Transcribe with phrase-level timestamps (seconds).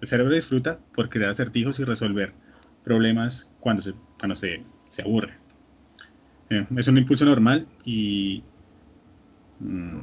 [0.00, 2.32] El cerebro disfruta por crear acertijos y resolver
[2.84, 5.34] problemas cuando se, cuando se, se aburre.
[6.50, 8.42] Eh, es un impulso normal y
[9.58, 10.00] mm,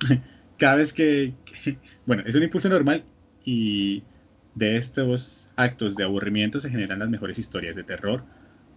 [0.58, 1.34] cada vez que-
[2.06, 3.04] bueno, es un impulso normal
[3.44, 4.02] y
[4.54, 8.24] de estos actos de aburrimiento se generan las mejores historias de terror,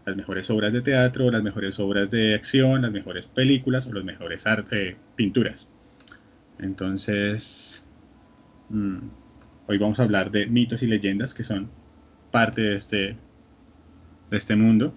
[0.07, 4.05] las mejores obras de teatro, las mejores obras de acción, las mejores películas o las
[4.05, 5.67] mejores arte, pinturas.
[6.59, 7.83] Entonces,
[8.69, 8.99] mm,
[9.67, 11.69] hoy vamos a hablar de mitos y leyendas que son
[12.31, 13.17] parte de este,
[14.29, 14.93] de este mundo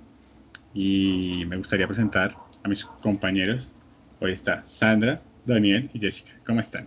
[0.74, 3.72] y me gustaría presentar a mis compañeros.
[4.20, 6.38] Hoy está Sandra, Daniel y Jessica.
[6.46, 6.86] ¿Cómo están?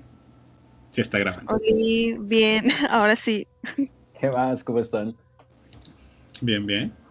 [0.92, 1.54] Sí está grabando.
[1.54, 3.46] Oli, bien, ahora sí.
[4.18, 4.64] ¿Qué más?
[4.64, 5.14] ¿Cómo están?
[6.40, 7.03] Bien, bien.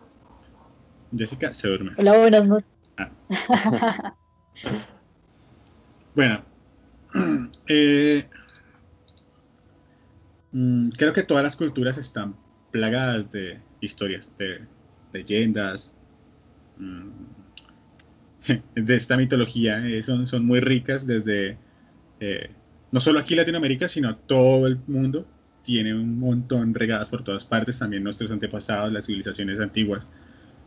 [1.16, 1.92] Jessica se duerme.
[1.98, 2.70] Hola, buenas noches.
[6.14, 6.44] Bueno,
[7.68, 8.28] eh,
[10.52, 12.36] mm, creo que todas las culturas están
[12.70, 14.66] plagadas de historias, de
[15.12, 15.90] leyendas,
[16.77, 17.08] mm,
[18.74, 19.86] de esta mitología.
[19.86, 21.56] eh, son, son muy ricas desde,
[22.20, 22.50] eh,
[22.90, 25.27] no solo aquí en Latinoamérica, sino todo el mundo.
[25.62, 30.06] Tiene un montón regadas por todas partes, también nuestros antepasados, las civilizaciones antiguas.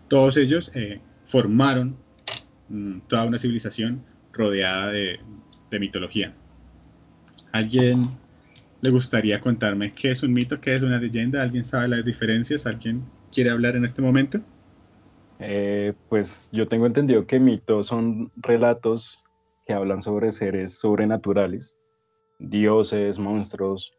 [0.08, 1.98] Todos ellos eh, formaron
[2.70, 4.04] mm, toda una civilización
[4.34, 5.20] rodeada de,
[5.72, 6.34] de mitología.
[7.52, 8.04] ¿Alguien
[8.82, 11.42] le gustaría contarme qué es un mito, qué es una leyenda?
[11.42, 12.66] ¿Alguien sabe las diferencias?
[12.68, 14.40] ¿Alguien quiere hablar en este momento?
[15.40, 19.24] Eh, pues yo tengo entendido que mitos son relatos
[19.66, 21.76] que hablan sobre seres sobrenaturales,
[22.40, 23.98] dioses, monstruos,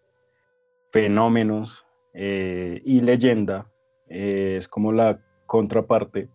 [0.92, 1.84] fenómenos
[2.14, 3.70] eh, y leyenda
[4.08, 6.26] es como la contraparte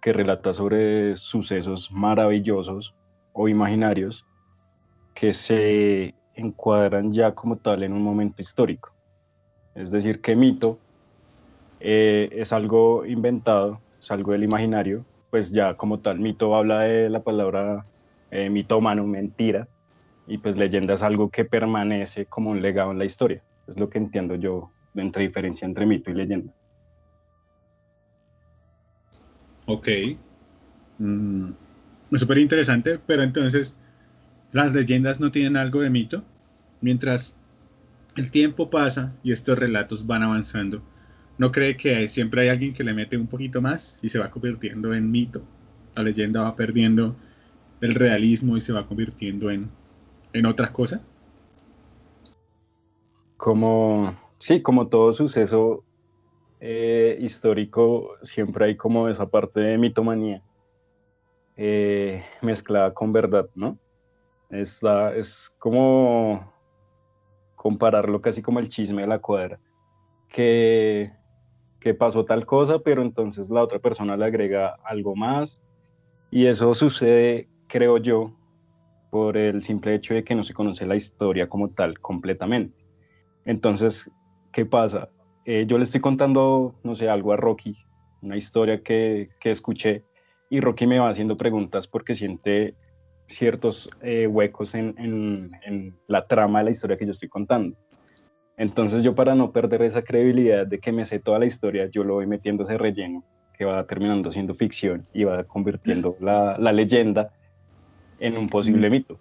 [0.00, 2.94] que relata sobre sucesos maravillosos
[3.32, 4.26] o imaginarios
[5.14, 8.92] que se encuadran ya como tal en un momento histórico.
[9.74, 10.78] Es decir, que mito
[11.80, 17.08] eh, es algo inventado, es algo del imaginario, pues ya como tal, mito habla de
[17.08, 17.84] la palabra
[18.30, 19.68] eh, mitómano, mentira,
[20.26, 23.42] y pues leyenda es algo que permanece como un legado en la historia.
[23.66, 26.52] Es lo que entiendo yo entre diferencia entre mito y leyenda.
[29.72, 29.88] Ok.
[30.98, 31.52] Mm,
[32.10, 33.74] es súper interesante, pero entonces
[34.52, 36.22] las leyendas no tienen algo de mito.
[36.82, 37.34] Mientras
[38.16, 40.82] el tiempo pasa y estos relatos van avanzando,
[41.38, 44.30] ¿no cree que siempre hay alguien que le mete un poquito más y se va
[44.30, 45.42] convirtiendo en mito?
[45.96, 47.16] La leyenda va perdiendo
[47.80, 49.70] el realismo y se va convirtiendo en,
[50.34, 51.00] en otra cosa.
[53.38, 55.82] Como, sí, como todo suceso
[56.64, 60.40] eh, histórico, siempre hay como esa parte de mitomanía
[61.56, 63.76] eh, mezclada con verdad, ¿no?
[64.48, 66.52] Es, la, es como
[67.56, 69.58] compararlo casi como el chisme de la cuadra,
[70.28, 71.10] que,
[71.80, 75.60] que pasó tal cosa, pero entonces la otra persona le agrega algo más,
[76.30, 78.36] y eso sucede, creo yo,
[79.10, 82.84] por el simple hecho de que no se conoce la historia como tal completamente.
[83.44, 84.08] Entonces,
[84.52, 85.08] ¿qué pasa?
[85.44, 87.76] Eh, yo le estoy contando, no sé, algo a Rocky,
[88.22, 90.04] una historia que, que escuché,
[90.48, 92.74] y Rocky me va haciendo preguntas porque siente
[93.26, 97.76] ciertos eh, huecos en, en, en, la trama de la historia que yo estoy contando.
[98.56, 102.04] Entonces yo para no perder esa credibilidad de que me sé toda la historia, yo
[102.04, 103.24] lo voy metiendo ese relleno
[103.56, 107.32] que va terminando siendo ficción y va convirtiendo la, la leyenda
[108.18, 109.18] en un posible mito.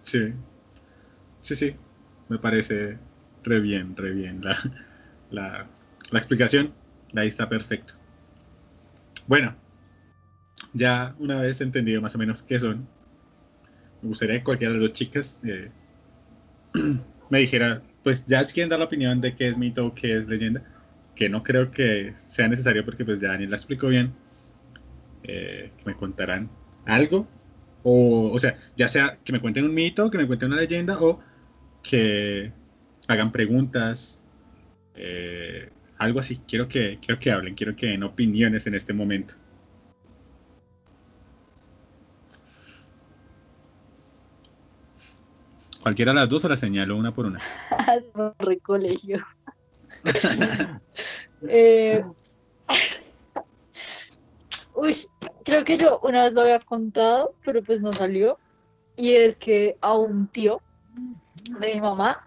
[0.00, 0.32] Sí,
[1.42, 1.76] sí, sí,
[2.28, 2.96] me parece
[3.44, 4.56] re bien, re bien la,
[5.30, 5.66] la,
[6.10, 6.72] la explicación,
[7.14, 7.94] ahí está perfecto.
[9.26, 9.54] Bueno,
[10.72, 12.88] ya una vez entendido más o menos qué son,
[14.02, 15.70] me gustaría que cualquiera de las dos chicas eh,
[17.30, 20.26] me dijera, pues ya si quieren dar la opinión de qué es mito qué es
[20.26, 20.62] leyenda,
[21.14, 24.12] que no creo que sea necesario porque pues ya Daniel la explicó bien,
[25.22, 26.50] eh, me contarán
[26.86, 27.28] algo,
[27.82, 31.00] o, o sea, ya sea que me cuenten un mito, que me cuenten una leyenda,
[31.00, 31.20] o
[31.82, 32.52] que
[33.08, 34.19] hagan preguntas,
[34.94, 36.40] eh, algo así.
[36.46, 39.34] Quiero que, quiero que hablen, quiero que den opiniones en este momento.
[45.82, 47.40] Cualquiera de las dos o la señalo una por una.
[48.14, 49.24] Sorry, colegio.
[51.48, 52.04] eh...
[54.74, 54.94] Uy,
[55.44, 58.38] creo que yo una vez lo había contado, pero pues no salió.
[58.96, 60.60] Y es que a un tío
[61.58, 62.26] de mi mamá,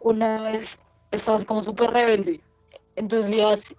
[0.00, 0.80] una vez
[1.12, 2.40] estaba como súper rebelde.
[2.96, 3.74] Entonces le iba así,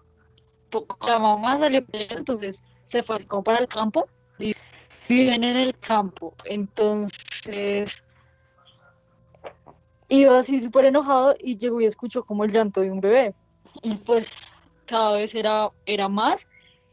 [1.06, 4.08] la mamá salió, entonces se fue como para el campo
[4.40, 4.56] y
[5.08, 6.34] viven en el campo.
[6.46, 8.04] Entonces
[10.10, 13.34] iba así súper enojado y llegó y escuchó como el llanto de un bebé.
[13.82, 14.28] Y pues
[14.86, 16.42] cada vez era, era más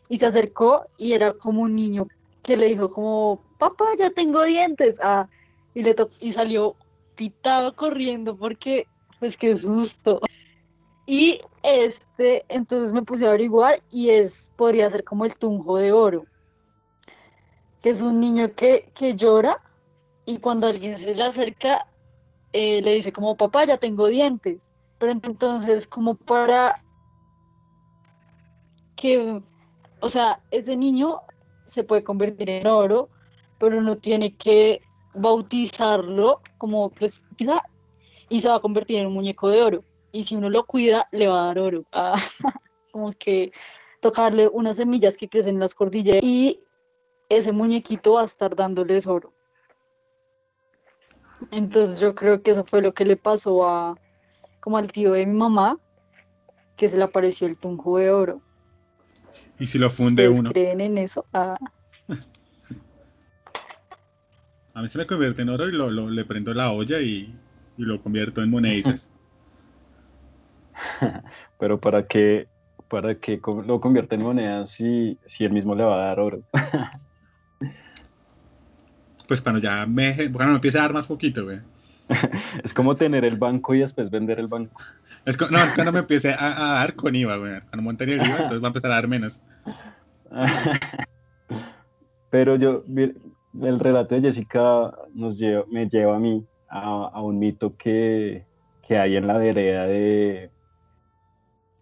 [0.09, 2.07] y se acercó y era como un niño
[2.43, 4.99] que le dijo como, papá, ya tengo dientes.
[5.03, 5.29] Ah,
[5.75, 6.77] y, le y salió
[7.17, 8.87] pitado corriendo porque,
[9.21, 10.21] pues qué susto.
[11.07, 15.93] Y este, entonces me puse a averiguar y es, podría ser como el tunjo de
[15.93, 16.25] oro,
[17.83, 19.63] que es un niño que, que llora
[20.27, 21.87] y cuando alguien se le acerca
[22.53, 24.73] eh, le dice como, papá, ya tengo dientes.
[24.99, 26.83] Pero entonces como para
[28.97, 29.41] que,
[30.01, 31.21] o sea, ese niño
[31.67, 33.09] se puede convertir en oro,
[33.59, 34.83] pero uno tiene que
[35.15, 37.63] bautizarlo como pues quizá
[38.31, 39.85] y se va a convertir en un muñeco de oro.
[40.12, 41.85] Y si uno lo cuida, le va a dar oro.
[41.93, 42.23] Ah,
[42.93, 43.53] como que
[44.00, 46.61] tocarle unas semillas que crecen en las cordilleras y
[47.29, 49.32] ese muñequito va a estar dándoles oro.
[51.53, 53.97] Entonces yo creo que eso fue lo que le pasó a
[54.61, 55.79] como al tío de mi mamá,
[56.76, 58.41] que se le apareció el tunjo de oro.
[59.59, 60.50] Y si lo funde ¿Ustedes uno.
[60.50, 61.25] creen en eso?
[61.33, 61.56] Ah,
[64.75, 67.35] A mí se me convierte en oro y lo, lo- le prendo la olla y,
[67.81, 69.11] y lo convierto en moneditas.
[71.59, 72.49] Pero para qué,
[72.88, 76.43] para qué lo convierte en moneda si, si él mismo le va a dar oro.
[79.29, 81.61] Pues cuando ya me, cuando me empiece a dar más poquito, güey.
[82.65, 84.83] Es como tener el banco y después vender el banco.
[85.25, 87.61] Es no, es cuando me empiece a, a dar con IVA, güey.
[87.61, 89.41] Cuando monte el IVA, entonces va a empezar a dar menos.
[92.31, 97.77] Pero yo, el relato de Jessica nos lleva, me lleva a mí a, un mito
[97.77, 98.45] que,
[98.87, 100.51] que hay en la vereda de,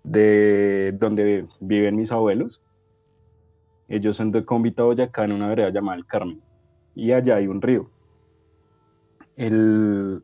[0.03, 2.61] de donde viven mis abuelos.
[3.89, 6.43] Ellos son de Convita, Boyacá, en una vereda llamada El Carmen.
[6.95, 7.91] Y allá hay un río.
[9.37, 10.23] El,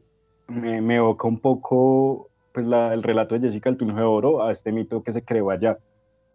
[0.48, 4.42] me, me evoca un poco pues, la- el relato de Jessica el Tunjo de Oro
[4.42, 5.78] a este mito que se creó allá.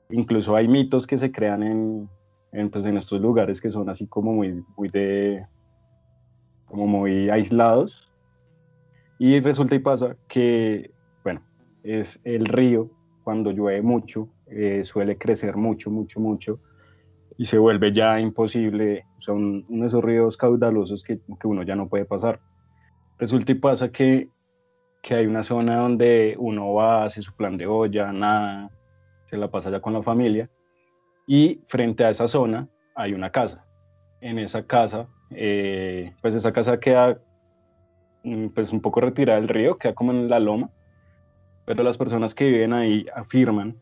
[0.09, 2.09] Incluso hay mitos que se crean en,
[2.51, 5.45] en, pues, en estos lugares que son así como muy, muy de
[6.65, 8.08] como muy aislados
[9.19, 10.91] y resulta y pasa que
[11.23, 11.41] bueno
[11.83, 12.89] es el río
[13.23, 16.59] cuando llueve mucho eh, suele crecer mucho mucho mucho
[17.37, 22.05] y se vuelve ya imposible de esos ríos caudalosos que, que uno ya no puede
[22.05, 22.39] pasar
[23.19, 24.29] resulta y pasa que
[25.03, 28.71] que hay una zona donde uno va hace su plan de olla nada
[29.29, 30.49] se la pasa ya con la familia
[31.31, 33.63] y frente a esa zona hay una casa.
[34.19, 37.21] En esa casa, eh, pues esa casa queda
[38.53, 40.69] pues un poco retirada del río, queda como en la loma,
[41.65, 43.75] pero las personas que viven ahí afirman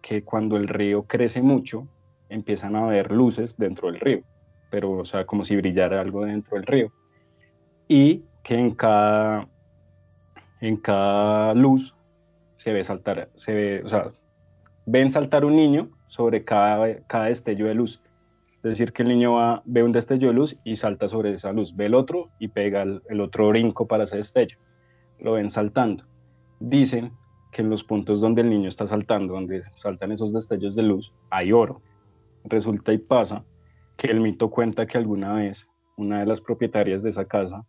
[0.00, 1.88] que cuando el río crece mucho,
[2.28, 4.22] empiezan a ver luces dentro del río,
[4.70, 6.92] pero o sea, como si brillara algo dentro del río.
[7.88, 9.48] Y que en cada,
[10.60, 11.94] en cada luz
[12.56, 14.08] se ve saltar, se ve, o sea,
[14.86, 18.04] ven saltar un niño sobre cada, cada destello de luz.
[18.64, 21.74] Es decir, que el niño ve un destello de luz y salta sobre esa luz.
[21.74, 24.56] Ve el otro y pega el, el otro brinco para ese destello.
[25.18, 26.04] Lo ven saltando.
[26.60, 27.12] Dicen
[27.50, 31.12] que en los puntos donde el niño está saltando, donde saltan esos destellos de luz,
[31.30, 31.80] hay oro.
[32.44, 33.44] Resulta y pasa
[33.96, 37.64] que el mito cuenta que alguna vez una de las propietarias de esa casa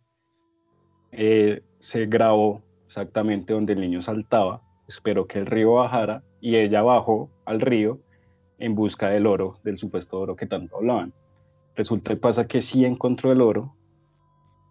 [1.12, 6.82] eh, se grabó exactamente donde el niño saltaba, esperó que el río bajara y ella
[6.82, 8.00] bajó al río
[8.58, 11.12] en busca del oro, del supuesto oro que tanto hablaban.
[11.74, 13.74] Resulta y pasa que sí encontró el oro,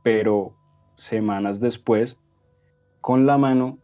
[0.03, 0.53] pero
[0.95, 2.17] semanas después,
[3.01, 3.79] con la mano,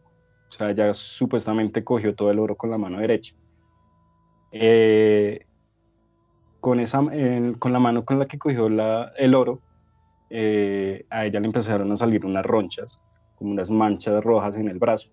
[0.48, 3.34] o sea, ella supuestamente cogió todo el oro con la mano derecha.
[4.52, 5.46] Eh,
[6.60, 7.00] con, esa,
[7.58, 9.60] con la mano con la que cogió el oro,
[10.30, 13.02] eh, a ella le empezaron a salir unas ronchas,
[13.36, 15.10] como unas manchas rojas en el brazo.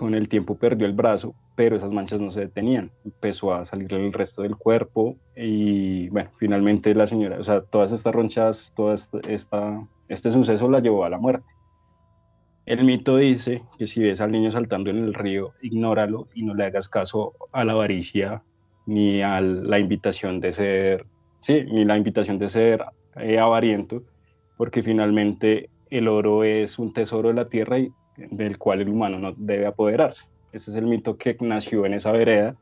[0.00, 2.90] Con el tiempo perdió el brazo, pero esas manchas no se detenían.
[3.04, 7.92] Empezó a salir el resto del cuerpo y, bueno, finalmente la señora, o sea, todas
[7.92, 11.44] estas ronchas, todo esta, este suceso la llevó a la muerte.
[12.64, 16.54] El mito dice que si ves al niño saltando en el río, ignóralo y no
[16.54, 18.42] le hagas caso a la avaricia
[18.86, 21.04] ni a la invitación de ser,
[21.42, 24.02] sí, ni la invitación de ser eh, avariento,
[24.56, 29.18] porque finalmente el oro es un tesoro de la tierra y del cual el humano
[29.18, 30.26] no debe apoderarse.
[30.52, 32.56] Ese es el mito que nació en esa vereda,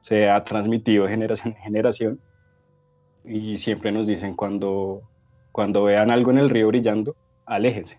[0.00, 2.20] se ha transmitido de generación en generación
[3.24, 5.02] y siempre nos dicen cuando,
[5.52, 7.16] cuando vean algo en el río brillando,
[7.46, 7.98] aléjense.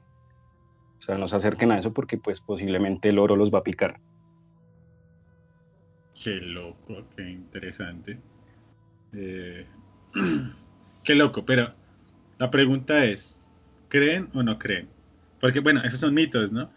[0.99, 3.63] O sea, no se acerquen a eso porque pues posiblemente el oro los va a
[3.63, 3.99] picar.
[6.23, 8.19] Qué loco, qué interesante.
[9.13, 9.65] Eh,
[11.03, 11.73] qué loco, pero
[12.37, 13.41] la pregunta es,
[13.87, 14.89] ¿creen o no creen?
[15.39, 16.71] Porque bueno, esos son mitos, ¿no?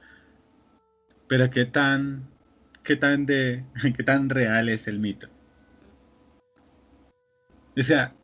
[1.35, 2.29] Pero qué tan,
[2.85, 3.65] qué tan de,
[3.97, 5.27] qué tan real es el mito.
[7.77, 8.15] O sea,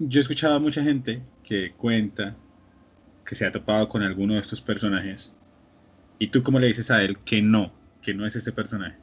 [0.00, 2.34] yo he escuchado a mucha gente que cuenta
[3.24, 5.32] que se ha topado con alguno de estos personajes.
[6.18, 7.72] Y tú cómo le dices a él que no,
[8.02, 8.96] que no es ese personaje.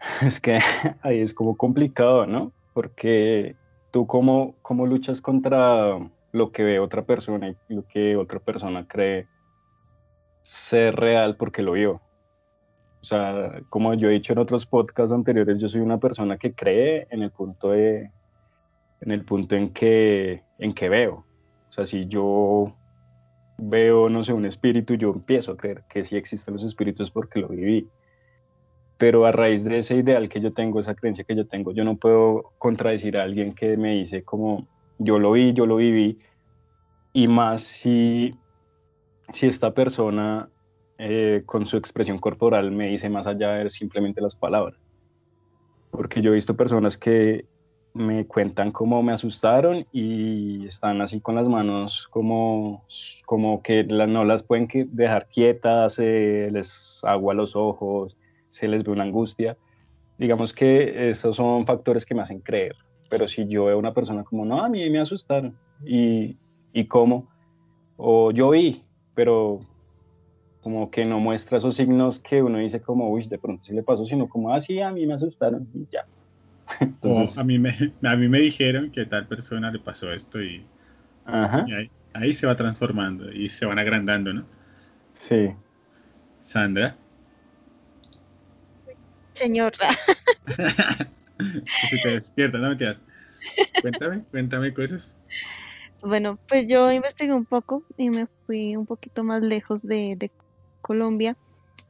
[0.22, 0.60] Es que
[1.02, 2.54] ahí es como complicado, ¿no?
[2.72, 3.54] Porque
[3.90, 5.98] tú cómo, cómo luchas contra
[6.36, 9.26] lo que ve otra persona y lo que otra persona cree
[10.42, 12.00] ser real porque lo vio.
[13.00, 16.52] O sea, como yo he dicho en otros podcasts anteriores, yo soy una persona que
[16.52, 18.10] cree en el punto de,
[19.00, 21.24] en el punto en que, en que veo.
[21.68, 22.74] O sea, si yo
[23.58, 27.40] veo, no sé, un espíritu, yo empiezo a creer que sí existen los espíritus porque
[27.40, 27.88] lo viví
[28.98, 31.84] pero a raíz de ese ideal que yo tengo, esa creencia que yo tengo, yo
[31.84, 34.66] no puedo contradecir a alguien que me dice como
[34.98, 36.18] yo lo vi, yo lo viví,
[37.12, 38.34] y más si,
[39.32, 40.48] si esta persona
[40.98, 44.78] eh, con su expresión corporal me dice más allá de simplemente las palabras.
[45.90, 47.46] Porque yo he visto personas que
[47.96, 52.84] me cuentan cómo me asustaron y están así con las manos como,
[53.24, 58.16] como que no las pueden dejar quietas, les agua los ojos,
[58.50, 59.56] se les ve una angustia.
[60.18, 62.76] Digamos que esos son factores que me hacen creer,
[63.08, 66.36] pero si yo veo una persona como, no, a mí me asustaron, y,
[66.72, 67.28] y cómo,
[67.96, 68.84] o yo vi,
[69.14, 69.60] pero
[70.60, 73.82] como que no muestra esos signos que uno dice como, uy, de pronto sí le
[73.82, 76.04] pasó, sino como, ah, sí, a mí me asustaron, y ya.
[76.80, 77.72] Entonces, a, mí me,
[78.02, 80.66] a mí me dijeron que a tal persona le pasó esto y,
[81.24, 84.44] ahí, ahí, se va transformando y se van agrandando, ¿no?
[85.12, 85.50] Sí.
[86.40, 86.96] Sandra
[89.36, 89.72] señor.
[91.90, 93.02] si te despiertas, no mentiras.
[93.80, 95.14] Cuéntame, cuéntame cosas.
[96.02, 100.30] Bueno, pues yo investigué un poco y me fui un poquito más lejos de,
[100.80, 101.36] Colombia.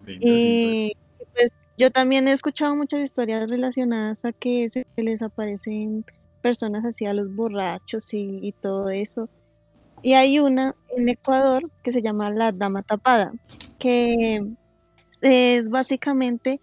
[0.06, 0.92] y
[1.34, 6.02] pues yo también he escuchado muchas historias relacionadas a que se les aparecen
[6.40, 9.28] personas así a los borrachos y, y todo eso.
[10.02, 13.32] Y hay una en Ecuador que se llama la Dama Tapada,
[13.78, 14.46] que
[15.20, 16.60] es básicamente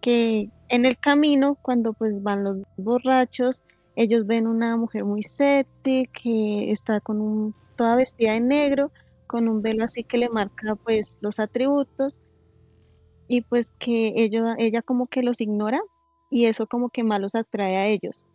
[0.00, 3.62] que en el camino, cuando pues van los borrachos,
[3.94, 8.90] ellos ven una mujer muy sexy que está con un, toda vestida de negro,
[9.26, 12.20] con un velo así que le marca pues los atributos
[13.28, 15.80] y pues que ellos, ella como que los ignora
[16.30, 18.26] y eso como que más los atrae a ellos.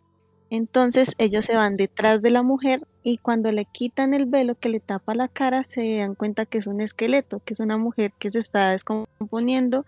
[0.50, 4.68] Entonces ellos se van detrás de la mujer y cuando le quitan el velo que
[4.68, 8.12] le tapa la cara se dan cuenta que es un esqueleto, que es una mujer
[8.18, 9.86] que se está descomponiendo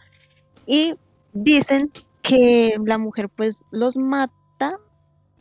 [0.67, 0.95] y
[1.35, 1.91] dicen
[2.25, 4.81] que la mujer pues los mata,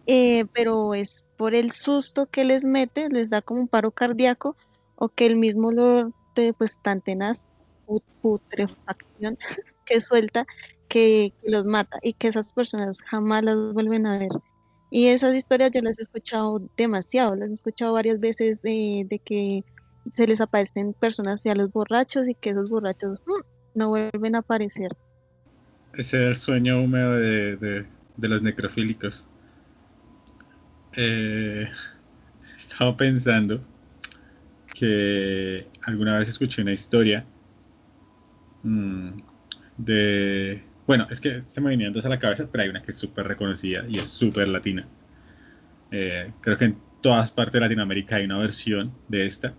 [0.05, 4.57] eh, pero es por el susto que les mete, les da como un paro cardíaco
[4.95, 7.47] o que el mismo olor de pues tan tenaz
[8.21, 9.37] putrefacción
[9.85, 10.45] que suelta
[10.89, 14.31] que, los mata y que esas personas jamás las vuelven a ver.
[14.91, 19.19] Y esas historias yo las he escuchado demasiado, las he escuchado varias veces de, de
[19.19, 19.63] que
[20.15, 24.39] se les aparecen personas a los borrachos y que esos borrachos mm, no vuelven a
[24.39, 24.91] aparecer.
[25.93, 27.85] Ese era el sueño húmedo de,
[28.17, 29.27] los necrofílicos.
[30.93, 31.69] Eh,
[32.57, 33.63] estaba pensando
[34.73, 37.25] que alguna vez escuché una historia
[38.63, 39.09] mm,
[39.77, 40.63] de...
[40.87, 42.97] Bueno, es que se me venían dos a la cabeza, pero hay una que es
[42.97, 44.87] súper reconocida y es súper latina.
[45.91, 49.53] Eh, creo que en todas partes de Latinoamérica hay una versión de esta.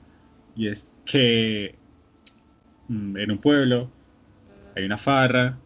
[0.57, 1.77] Y es que
[2.89, 3.89] mm, en un pueblo
[4.75, 5.59] hay una farra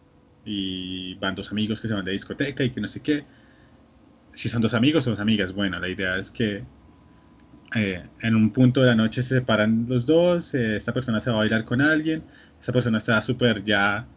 [0.45, 3.25] y van dos amigos que se van de discoteca y que no sé qué.
[4.33, 6.63] Si son dos amigos o dos amigas, bueno, la idea es que
[7.75, 11.29] eh, en un punto de la noche se separan los dos, eh, esta persona se
[11.29, 12.23] va a bailar con alguien,
[12.59, 14.07] esta persona está súper ya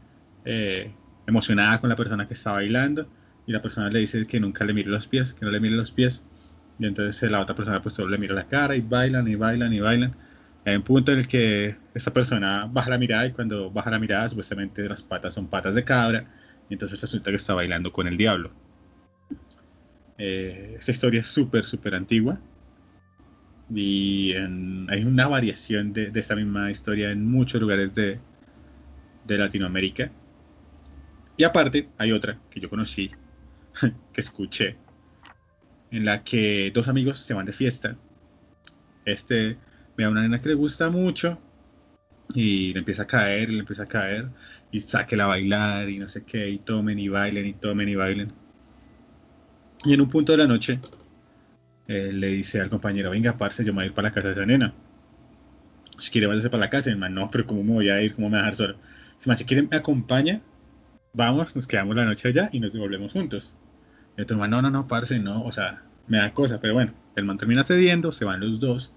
[0.45, 0.95] eh,
[1.27, 3.09] emocionada con la persona que está bailando
[3.47, 5.77] y la persona le dice que nunca le mire los pies, que no le mire
[5.77, 6.25] los pies.
[6.79, 9.73] Y entonces la otra persona pues solo le mira la cara y bailan y bailan
[9.73, 10.17] y bailan.
[10.65, 13.99] Hay un punto en el que esta persona baja la mirada y cuando baja la
[13.99, 16.25] mirada supuestamente las patas son patas de cabra
[16.69, 18.51] y entonces resulta que está bailando con el diablo.
[20.19, 22.39] Eh, esta historia es súper, súper antigua
[23.75, 28.21] y hay una variación de, esta misma historia en muchos lugares de,
[29.27, 30.13] de Latinoamérica.
[31.37, 33.11] Y aparte hay otra que yo conocí,
[34.13, 34.77] que escuché,
[35.91, 37.97] en la que dos amigos se van de fiesta.
[39.05, 39.57] Este
[39.97, 41.39] ve a una nena que le gusta mucho
[42.35, 44.29] y le empieza a caer, y le empieza a caer,
[44.71, 47.95] y sáquela a bailar, y no sé qué, y tomen y bailen, y tomen y
[47.95, 48.33] bailen.
[49.85, 50.81] Y en un punto de la noche,
[51.87, 54.35] le dice al compañero, venga, parce, yo me voy a ir para la casa de
[54.35, 54.73] esa nena.
[55.99, 56.89] Si quiere, váyase para la casa.
[56.91, 58.15] Y el man, no, pero ¿cómo me voy a ir?
[58.15, 58.77] ¿Cómo me voy a dejar solo?
[59.19, 60.41] Si, man, si quiere, me acompaña,
[61.13, 63.57] vamos, nos quedamos la noche allá y nos volvemos juntos.
[64.17, 66.75] Y el otro man, no, no, no, parce, no, o sea, me da cosa, pero
[66.75, 68.95] bueno, el man termina cediendo, se van los dos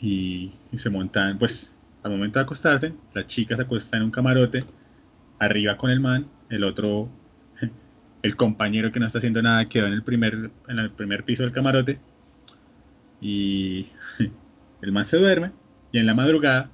[0.00, 4.10] y, y se montan, pues, al momento de acostarse, la chica se acuesta en un
[4.10, 4.60] camarote,
[5.38, 7.08] arriba con el man, el otro,
[8.22, 11.42] el compañero que no está haciendo nada, quedó en el primer, en el primer piso
[11.42, 12.00] del camarote.
[13.20, 13.88] Y
[14.82, 15.52] el man se duerme
[15.92, 16.70] y en la madrugada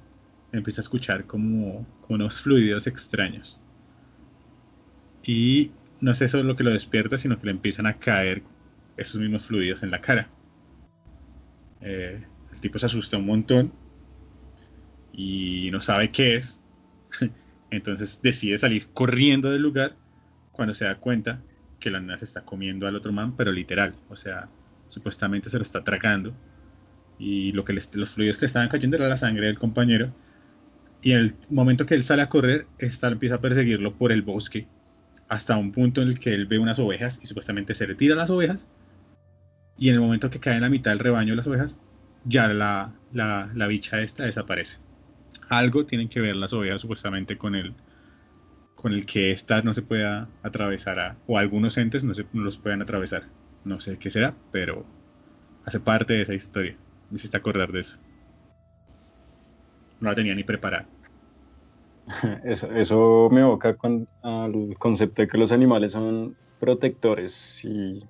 [0.51, 3.59] empieza a escuchar como, unos fluidos extraños.
[5.23, 8.43] Y no es eso lo que lo despierta, sino que le empiezan a caer
[8.95, 10.29] esos mismos fluidos en la cara.
[11.81, 12.23] Eh,
[12.55, 13.71] el tipo se asusta un montón
[15.11, 16.61] y no sabe qué es.
[17.69, 19.95] Entonces decide salir corriendo del lugar
[20.53, 21.37] cuando se da cuenta
[21.79, 23.93] que la nena se está comiendo al otro man, pero literal.
[24.09, 24.47] O sea,
[24.87, 26.33] supuestamente se lo está tragando.
[27.19, 30.13] Y lo que los fluidos que estaban cayendo era la sangre del compañero.
[31.01, 34.21] Y en el momento que él sale a correr, esta empieza a perseguirlo por el
[34.21, 34.65] bosque.
[35.27, 38.29] Hasta un punto en el que él ve unas ovejas y supuestamente se retira las
[38.29, 38.65] ovejas.
[39.77, 41.77] Y en el momento que cae en la mitad del rebaño de las ovejas,
[42.25, 44.79] ya la, la, la bicha esta desaparece
[45.49, 47.73] algo tienen que ver las ovejas supuestamente con el,
[48.75, 52.81] con el que esta no se pueda atravesar, o algunos entes no, se, los puedan
[52.81, 53.23] atravesar.
[53.63, 54.85] No sé qué será, pero
[55.65, 56.75] hace parte de esa historia.
[57.09, 57.97] Me acordar de eso.
[59.99, 60.87] No la tenía ni preparada.
[62.43, 67.31] Eso, eso me evoca con, al concepto de que los animales son protectores.
[67.31, 68.03] Si,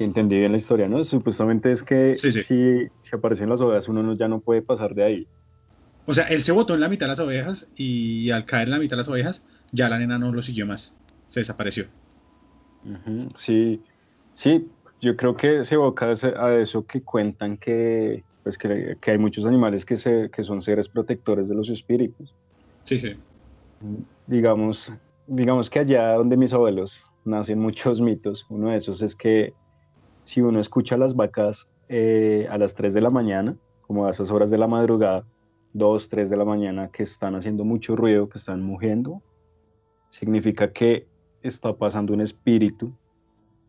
[0.00, 1.04] si entendí bien la historia, ¿no?
[1.04, 5.28] Supuestamente es que Si, si aparecen las ovejas, uno ya no puede pasar de ahí.
[6.06, 8.70] O sea, él se botó en la mitad de las ovejas y al caer en
[8.70, 10.94] la mitad de las ovejas, ya la nena no lo siguió más.
[11.28, 11.84] Se desapareció.
[13.36, 13.82] Sí,
[14.32, 14.66] sí,
[15.02, 19.84] yo creo que se evoca a eso que cuentan que, pues que, hay muchos animales
[19.84, 22.34] que, se, que son seres protectores de los espíritus.
[22.84, 23.16] Sí, sí.
[24.26, 24.90] Digamos,
[25.26, 29.52] digamos que allá donde mis abuelos nacen muchos mitos, uno de esos es que
[30.24, 34.10] si uno escucha a las vacas eh, a las 3 de la mañana, como a
[34.10, 35.24] esas horas de la madrugada,
[35.72, 39.22] 2, 3 de la mañana que están haciendo mucho ruido, que están mugiendo,
[40.08, 41.06] significa que
[41.42, 42.92] está pasando un espíritu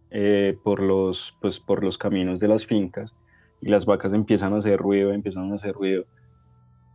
[0.09, 3.15] eh, por, los, pues, por los caminos de las fincas
[3.61, 6.05] y las vacas empiezan a hacer ruido, empiezan a hacer ruido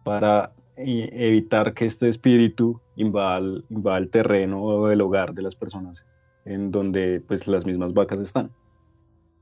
[0.05, 3.41] para eh, evitar que este espíritu invada,
[3.71, 6.05] invada el terreno o el hogar de las personas
[6.45, 8.51] en donde pues las mismas vacas están.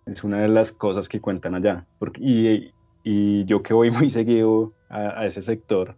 [0.06, 1.86] Es una de las cosas que cuentan allá.
[1.98, 2.72] Porque,
[3.04, 5.96] y, yo que voy muy seguido a, ese sector,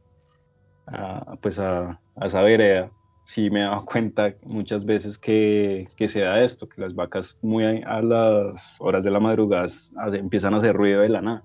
[0.87, 2.91] a, pues a, a, esa vereda,
[3.25, 7.39] sí me he dado cuenta muchas veces que, que, se da esto, que las vacas
[7.43, 9.67] muy a, las horas de la madrugada
[10.13, 11.45] empiezan a hacer ruido de la nada.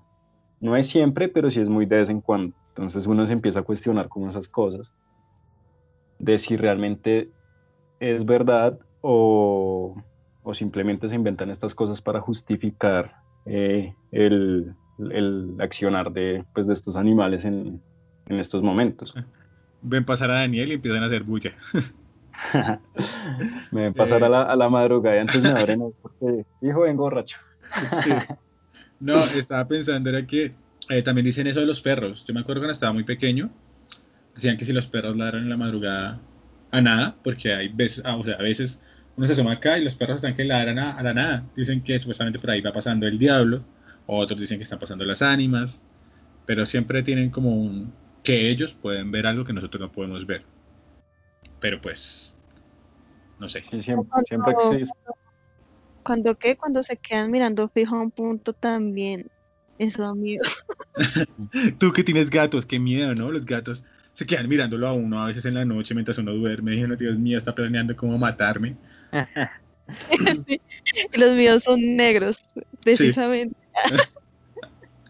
[0.60, 2.56] No es siempre, pero sí es muy de vez en cuando.
[2.68, 4.94] Entonces uno se empieza a cuestionar con esas cosas,
[6.20, 7.28] de si realmente
[7.98, 9.96] es verdad o,
[10.42, 13.12] o simplemente se inventan estas cosas para justificar
[13.46, 14.74] eh, el,
[15.10, 17.80] el accionar de, pues, de estos animales en,
[18.26, 19.14] en estos momentos.
[19.82, 21.52] Ven pasar a Daniel y empiezan a hacer bulla.
[23.72, 27.02] me ven pasar a, la, a, la, madrugada y antes me abren porque, hijo, vengo
[27.02, 27.38] borracho.
[28.00, 28.10] sí.
[29.00, 30.54] No, estaba pensando, era que
[30.88, 32.24] eh, también dicen eso de los perros.
[32.24, 33.50] Yo me acuerdo cuando estaba muy pequeño,
[34.34, 36.20] decían que si los perros ladran en la madrugada
[36.70, 38.80] a nada, porque hay veces, ah, o sea, a veces
[39.22, 41.46] uno se asoma acá y los perros están que ladran a, a la nada.
[41.54, 43.62] Dicen que supuestamente por ahí va pasando el diablo
[44.06, 45.80] otros dicen que están pasando las ánimas,
[46.44, 50.44] pero siempre tienen como un que ellos pueden ver algo que nosotros no podemos ver.
[51.60, 52.34] Pero pues,
[53.38, 53.62] no sé.
[53.62, 54.98] Sí, siempre, siempre existe.
[56.04, 59.30] Cuando qué, cuando se quedan mirando fijo a un punto también,
[59.78, 60.42] eso da miedo.
[61.78, 63.30] Tú que tienes gatos, qué miedo, ¿no?
[63.30, 66.72] Los gatos se quedan mirándolo a uno a veces en la noche mientras uno duerme.
[66.72, 68.76] Dijeron, Dios mío, está planeando cómo matarme.
[71.14, 72.38] los míos son negros,
[72.82, 73.56] precisamente.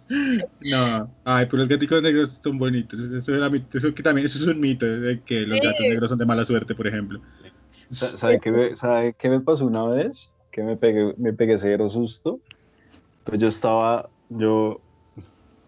[0.61, 3.01] no, ay, pero los gaticos negros son bonitos.
[3.01, 3.35] Eso,
[3.75, 6.45] eso, que también eso es un mito de que los gatos negros son de mala
[6.45, 7.21] suerte, por ejemplo.
[7.91, 10.33] ¿Sabe qué me, sabe qué me pasó una vez?
[10.51, 12.41] Que me pegué, me pegué cero susto.
[13.25, 14.81] Pues yo estaba, yo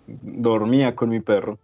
[0.06, 1.58] dormía con mi perro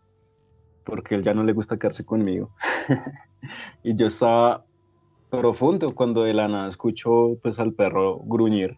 [0.90, 2.50] porque él ya no le gusta quedarse conmigo.
[3.85, 4.64] y yo estaba
[5.31, 8.76] profundo cuando de la nada escucho pues al perro gruñir.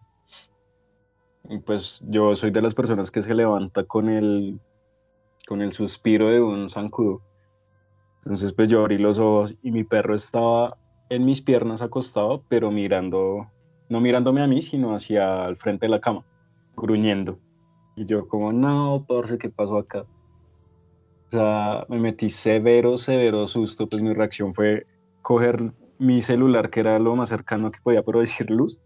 [1.49, 4.59] Y pues yo soy de las personas que se levanta con el
[5.47, 7.21] con el suspiro de un zancudo.
[8.19, 10.77] Entonces pues yo abrí los ojos y mi perro estaba
[11.09, 13.47] en mis piernas acostado, pero mirando,
[13.89, 16.23] no mirándome a mí, sino hacia el frente de la cama,
[16.77, 17.39] gruñendo.
[17.95, 20.05] Y yo como, no, parce, ¿qué pasó acá?
[21.33, 24.83] O sea, me metí severo, severo susto, pues mi reacción fue
[25.23, 28.79] coger mi celular, que era lo más cercano que podía producir luz,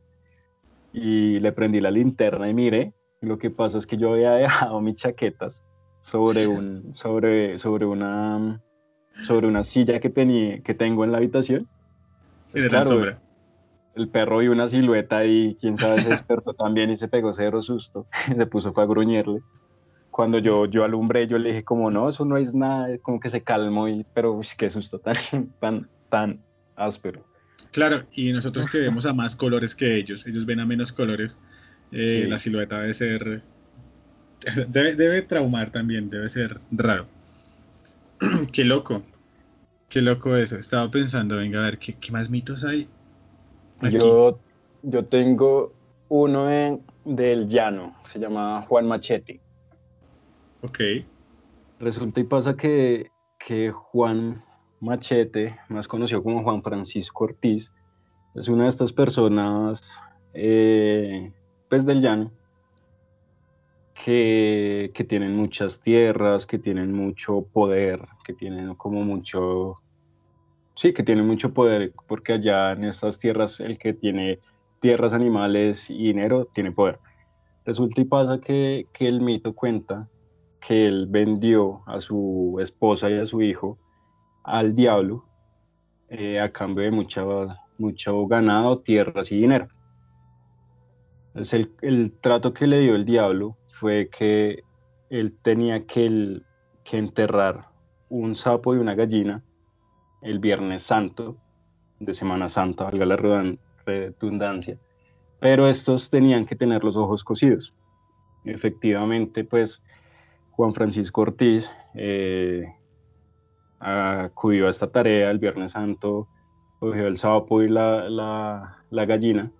[0.93, 2.93] y le prendí la linterna y miré.
[3.19, 5.65] lo que pasa es que yo había dejado mis chaquetas
[5.99, 8.61] sobre, un, sobre, sobre, una,
[9.25, 11.67] sobre una silla que, tenía, que tengo en la habitación.
[12.53, 13.17] Pues claro,
[13.93, 17.61] el perro vio una silueta y quién sabe se despertó también y se pegó cero
[17.61, 18.07] susto.
[18.37, 19.41] se puso para gruñirle.
[20.17, 23.29] Cuando yo, yo alumbré, yo le dije como, no, eso no es nada, como que
[23.29, 25.15] se calmó, y, pero qué susto tan,
[25.59, 26.39] tan, tan
[26.75, 27.23] áspero.
[27.71, 31.37] Claro, y nosotros que vemos a más colores que ellos, ellos ven a menos colores,
[31.91, 33.43] eh, la silueta debe ser,
[34.69, 37.05] debe, debe traumar también, debe ser raro.
[38.51, 39.03] qué loco,
[39.87, 40.57] qué loco eso.
[40.57, 42.87] Estaba pensando, venga a ver, ¿qué, qué más mitos hay?
[43.83, 44.39] Yo,
[44.81, 45.75] yo tengo
[46.09, 49.41] uno en, del llano, se llama Juan Machete.
[50.67, 50.79] Ok.
[51.79, 54.43] Resulta y pasa que, que Juan
[54.81, 57.71] Machete, más conocido como Juan Francisco Ortiz,
[58.35, 59.99] es una de estas personas
[60.33, 61.31] eh,
[61.69, 62.31] pues del llano
[64.03, 69.75] que, que, tienen muchas tierras, que tienen mucho poder, que tienen como mucho,
[70.75, 74.39] sí, que tienen mucho poder, porque allá en estas tierras el que tiene
[74.79, 76.99] tierras, animales y dinero tiene poder.
[77.65, 80.07] Resulta y pasa que, que el mito cuenta
[80.59, 83.77] que él vendió a su esposa y a su hijo
[84.43, 85.23] al diablo
[86.09, 89.67] eh, a cambio de mucho, mucho ganado, tierras y dinero.
[91.29, 94.63] Entonces el, trato que le dio el diablo fue que
[95.09, 96.41] él tenía que,
[96.83, 97.67] que enterrar
[98.09, 99.43] un sapo y una gallina
[100.21, 101.37] el Viernes Santo
[101.99, 103.17] de Semana Santa, valga la
[103.85, 104.77] redundancia,
[105.39, 107.73] pero estos tenían que tener los ojos cosidos.
[108.45, 109.83] Efectivamente, pues
[110.57, 112.65] Juan Francisco Ortiz eh,
[113.79, 116.27] acudió a esta tarea el Viernes Santo,
[116.79, 119.51] cogió el sapo y la, la, gallina,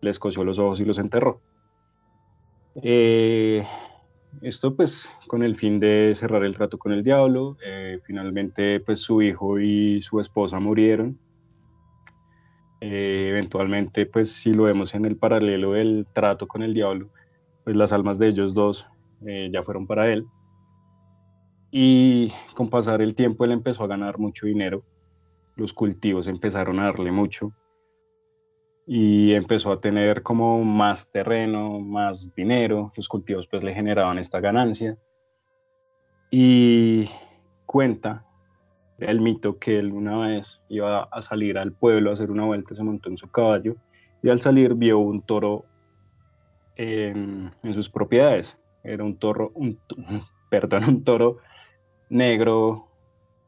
[0.00, 1.40] les cosió los ojos y los enterró.
[2.76, 3.66] Eh,
[4.40, 9.00] esto pues con el fin de cerrar el trato con el diablo, eh, finalmente pues
[9.00, 11.18] su hijo y su esposa murieron.
[12.80, 17.08] Eh, eventualmente pues si lo vemos en el paralelo del trato con el diablo,
[17.64, 18.86] pues las almas de ellos dos
[19.50, 20.24] ya fueron para él.
[21.78, 24.78] Y con pasar el tiempo él empezó a ganar mucho dinero,
[25.58, 27.52] los cultivos empezaron a darle mucho
[28.86, 34.40] y empezó a tener como más terreno, más dinero, los cultivos pues le generaban esta
[34.40, 34.96] ganancia.
[36.30, 37.10] Y
[37.66, 38.24] cuenta
[38.98, 42.74] el mito que él una vez iba a salir al pueblo a hacer una vuelta,
[42.74, 43.76] se montó en su caballo
[44.22, 45.66] y al salir vio un toro
[46.76, 48.58] en, sus propiedades.
[48.82, 49.78] Era un toro, un,
[50.48, 51.36] perdón, un toro
[52.08, 52.86] negro,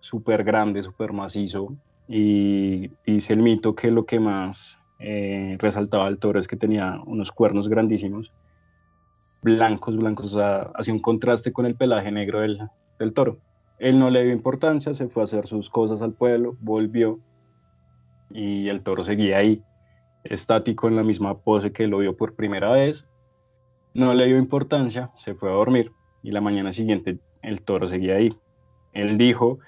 [0.01, 1.75] súper grande, súper macizo.
[2.07, 7.01] Y dice el mito que lo que más eh, resaltaba el toro es que tenía
[7.07, 8.33] unos cuernos grandísimos,
[9.43, 12.59] blancos, blancos, o sea, hacía un contraste con el pelaje negro del,
[12.99, 13.39] del toro.
[13.79, 17.21] Él no le dio importancia, se fue a hacer sus cosas al pueblo, volvió
[18.31, 19.63] y el toro seguía ahí,
[20.25, 23.09] estático en la misma pose que lo vio por primera vez.
[23.95, 25.93] No le dio importancia, se fue a dormir
[26.23, 28.37] y la mañana siguiente el toro seguía ahí.
[28.99, 29.61] Él dijo,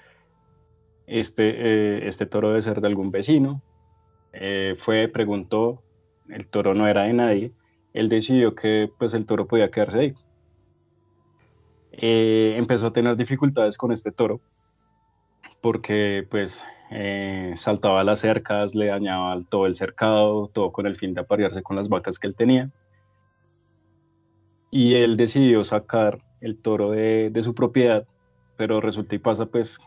[1.07, 3.61] este, eh, este toro debe ser de algún vecino.
[4.33, 5.83] Eh, fue, preguntó,
[6.29, 7.51] el toro no era de nadie.
[7.93, 10.13] Él decidió que pues, el toro podía quedarse ahí.
[11.93, 14.39] Eh, empezó a tener dificultades con este toro
[15.61, 16.63] porque pues
[17.55, 21.75] saltaba las cercas, le dañaba todo el cercado, todo con el fin de aparearse con
[21.75, 22.69] las vacas que él tenía.
[24.71, 28.05] Y él decidió sacar el toro de, de su propiedad
[28.61, 29.79] pero resulta y pasa pues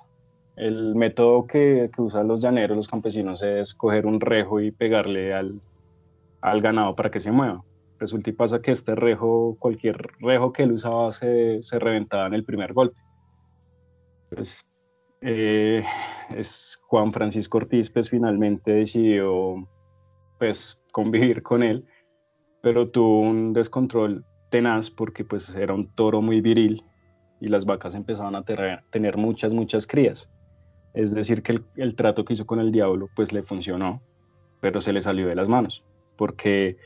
[0.57, 5.33] el método que, que, usan los llaneros, los campesinos, es coger un rejo y pegarle
[5.33, 5.61] al,
[6.41, 7.63] al, ganado para que se mueva.
[8.01, 12.35] Resulta y pasa que este rejo, cualquier rejo que él usaba, se, se reventaba en
[12.35, 12.97] el primer golpe.
[14.35, 14.65] Pues,
[15.21, 15.85] eh,
[16.31, 19.69] es Juan Francisco Ortiz, pues finalmente decidió
[20.41, 21.87] pues convivir con él,
[22.61, 26.81] pero tuvo un descontrol tenaz porque pues era un toro muy viril
[27.41, 30.31] y las vacas empezaban a tener muchas, muchas crías.
[30.95, 34.01] Es decir, que el, trato que hizo con el diablo pues le funcionó,
[34.61, 35.85] pero se le salió de las manos,
[36.17, 36.77] porque,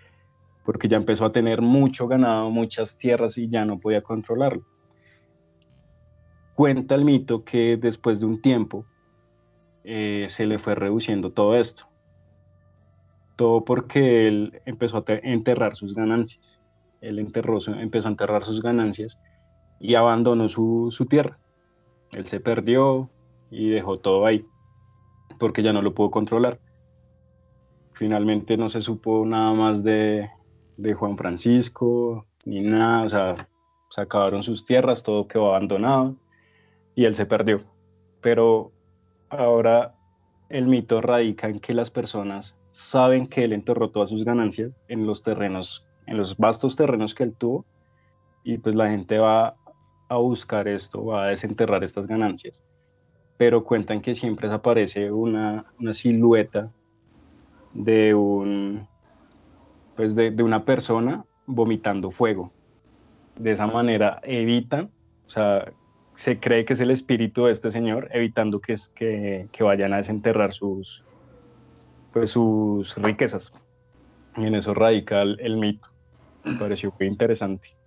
[0.64, 4.64] porque ya empezó a tener mucho ganado, muchas tierras y ya no podía controlarlo.
[6.54, 8.84] cuenta el mito que después de un tiempo
[9.84, 11.87] eh, se le fue reduciendo todo esto.
[13.37, 16.66] Todo porque él empezó a enterrar sus ganancias.
[17.00, 19.20] Él enterró, empezó a enterrar sus ganancias
[19.80, 21.38] y abandonó su, su tierra.
[22.12, 23.08] Él se perdió
[23.50, 24.46] y dejó todo ahí
[25.38, 26.58] porque ya no lo pudo controlar.
[27.92, 30.30] Finalmente no se supo nada más de,
[30.76, 33.48] de Juan Francisco, ni nada, o sea,
[33.90, 36.16] se acabaron sus tierras, todo quedó abandonado
[36.94, 37.62] y él se perdió.
[38.20, 38.72] Pero
[39.28, 39.94] ahora
[40.48, 45.06] el mito radica en que las personas saben que él enterró todas sus ganancias en
[45.06, 47.64] los terrenos, en los vastos terrenos que él tuvo,
[48.44, 49.54] y pues la gente va
[50.09, 52.64] a buscar esto, a desenterrar estas ganancias.
[53.37, 56.71] Pero cuentan que siempre aparece una, una silueta
[57.73, 58.88] de un
[59.97, 62.53] pues de, de, una persona vomitando fuego.
[63.37, 64.88] De esa manera evitan,
[65.27, 65.73] o sea,
[66.18, 69.99] se cree que es el espíritu de este señor, evitando que, que, que vayan a
[69.99, 71.05] desenterrar sus,
[72.12, 73.53] pues, sus riquezas.
[74.37, 75.88] Y en eso radica el, mito.
[76.44, 77.77] Me pareció muy interesante.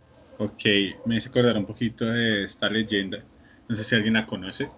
[0.43, 0.63] Ok,
[1.05, 3.23] me hizo acordar un poquito de esta leyenda.
[3.69, 4.69] No sé si alguien la conoce.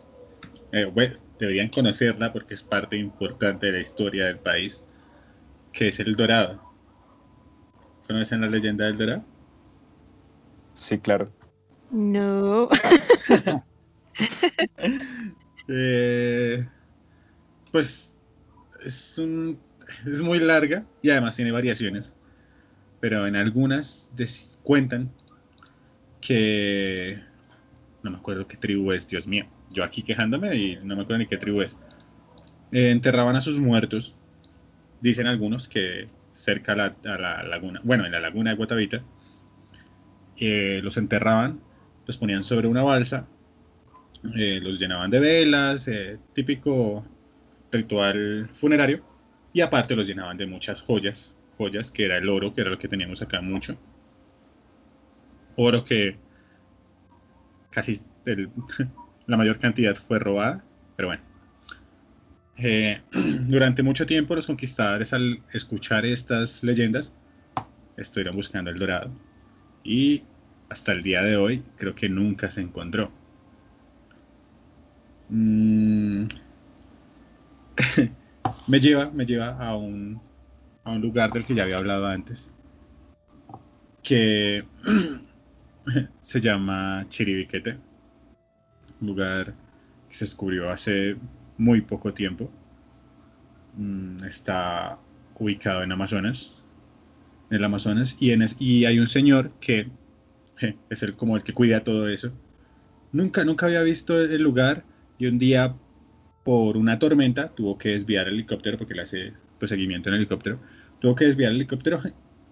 [0.74, 4.84] Eh, bueno, deberían conocerla porque es parte importante de la historia del país,
[5.72, 6.62] que es el Dorado.
[8.06, 9.24] ¿Conocen la leyenda del Dorado?
[10.74, 11.30] Sí, claro.
[11.92, 12.68] No.
[15.70, 16.68] Eh,
[17.72, 18.20] pues
[18.86, 19.58] es, un,
[20.06, 22.14] es muy larga y además tiene variaciones.
[23.00, 24.10] Pero en algunas
[24.62, 25.10] cuentan
[26.24, 27.20] que...
[28.02, 29.46] No me acuerdo qué tribu es, Dios mío.
[29.70, 31.78] Yo aquí quejándome y no me acuerdo ni qué tribu es.
[32.72, 34.16] Eh, enterraban a sus muertos.
[35.02, 39.04] Dicen algunos que cerca a la, laguna, bueno, en la laguna de Guatavita,
[40.38, 41.62] eh, los enterraban,
[42.08, 43.28] los ponían sobre una balsa,
[44.36, 45.90] eh, los llenaban de velas,
[46.34, 47.06] típico
[47.72, 49.04] ritual funerario,
[49.52, 52.80] y aparte los llenaban de muchas joyas, joyas que era el oro, que era lo
[52.80, 53.78] que teníamos acá mucho.
[55.56, 56.18] Oro que
[57.70, 58.02] casi
[59.26, 60.64] la mayor cantidad fue robada,
[60.96, 61.24] pero bueno.
[62.58, 63.02] Eh,
[63.48, 67.12] durante mucho tiempo los conquistadores al escuchar estas leyendas
[67.98, 69.10] estuvieron buscando el dorado
[69.84, 70.24] y
[70.70, 73.12] hasta el día de hoy creo que nunca se encontró.
[75.30, 76.26] Mm.
[78.68, 80.22] me lleva, me lleva a un,
[80.84, 82.52] a un lugar del que ya había hablado antes,
[84.04, 84.64] que
[86.22, 87.78] se llama Chiribiquete,
[89.02, 89.54] un lugar
[90.10, 91.16] que se descubrió hace
[91.58, 92.52] muy poco tiempo.
[93.76, 95.00] Mm, está
[95.36, 96.54] ubicado en Amazonas,
[97.50, 99.90] en el Amazonas, y, en y hay un señor que
[100.90, 102.32] es el, como el que cuida todo eso.
[103.12, 104.84] Nunca, nunca había visto el lugar
[105.20, 105.76] y un día
[106.44, 110.22] por una tormenta tuvo que desviar el helicóptero porque le hace pues, seguimiento en el
[110.22, 110.60] helicóptero.
[111.00, 112.02] Tuvo que desviar el helicóptero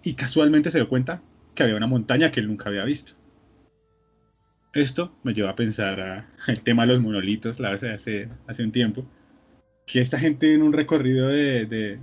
[0.04, 1.22] y casualmente se dio cuenta
[1.56, 3.14] que había una montaña que él nunca había visto.
[4.74, 8.72] Esto me lleva a pensar el tema de los monolitos, la vez hace, hace un
[8.72, 9.06] tiempo,
[9.86, 12.00] que esta gente en un recorrido de, de,